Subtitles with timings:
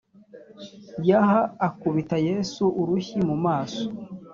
[1.07, 1.25] yh
[1.67, 3.83] akubita yesu urushyi mu maso